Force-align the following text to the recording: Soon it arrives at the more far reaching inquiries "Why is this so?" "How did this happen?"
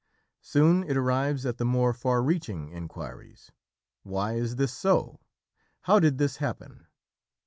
Soon 0.41 0.83
it 0.85 0.97
arrives 0.97 1.45
at 1.45 1.59
the 1.59 1.63
more 1.63 1.93
far 1.93 2.23
reaching 2.23 2.69
inquiries 2.69 3.51
"Why 4.01 4.33
is 4.33 4.55
this 4.55 4.73
so?" 4.73 5.19
"How 5.81 5.99
did 5.99 6.17
this 6.17 6.37
happen?" 6.37 6.87